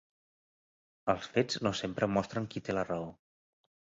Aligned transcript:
Els 1.13 1.27
fets 1.35 1.59
no 1.67 1.73
sempre 1.81 2.09
mostren 2.13 2.47
qui 2.53 2.65
té 2.69 2.77
la 2.79 2.87
raó. 2.91 3.05